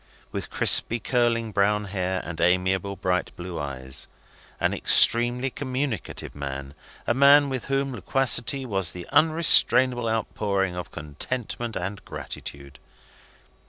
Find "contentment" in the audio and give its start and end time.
10.89-11.75